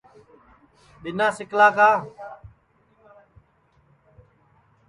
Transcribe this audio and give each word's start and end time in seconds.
ٻینا 1.01 1.27
سکلا 1.37 1.67
کا 1.75 1.89